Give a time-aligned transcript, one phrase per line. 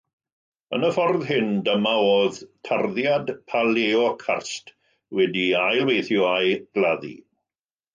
[0.77, 4.75] Yn y ffordd hyn, dyma oedd tarddiad paleocarst
[5.21, 7.19] wedi ei ail-weithio a'i gladdu.